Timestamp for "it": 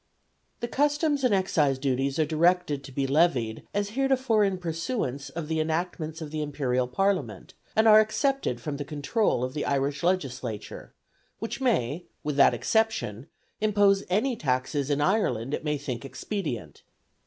15.53-15.63